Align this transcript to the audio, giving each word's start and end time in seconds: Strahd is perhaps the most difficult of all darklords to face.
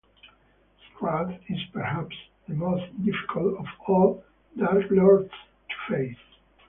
Strahd 0.81 1.37
is 1.47 1.59
perhaps 1.71 2.15
the 2.47 2.55
most 2.55 2.85
difficult 3.05 3.59
of 3.59 3.67
all 3.87 4.23
darklords 4.57 5.29
to 5.29 5.75
face. 5.87 6.17